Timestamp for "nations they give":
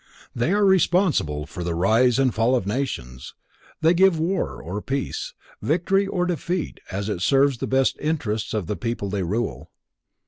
2.65-4.17